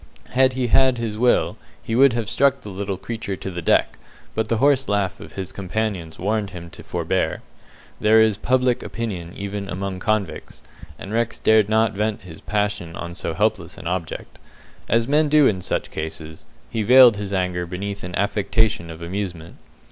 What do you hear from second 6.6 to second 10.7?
to forbear. There is "public opinion" even among convicts,